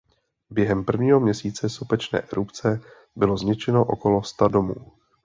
[0.49, 2.81] Během prvního měsíce sopečné erupce
[3.15, 4.75] bylo zničeno okolo sta domů.